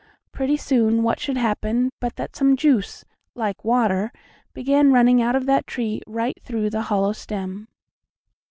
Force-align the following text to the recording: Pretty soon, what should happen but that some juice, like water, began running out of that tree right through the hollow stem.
Pretty 0.31 0.57
soon, 0.57 1.03
what 1.03 1.19
should 1.19 1.37
happen 1.37 1.91
but 1.99 2.15
that 2.15 2.35
some 2.35 2.55
juice, 2.57 3.05
like 3.35 3.63
water, 3.63 4.11
began 4.51 4.91
running 4.91 5.21
out 5.21 5.35
of 5.35 5.45
that 5.45 5.67
tree 5.67 6.01
right 6.07 6.39
through 6.41 6.71
the 6.71 6.81
hollow 6.81 7.13
stem. 7.13 7.67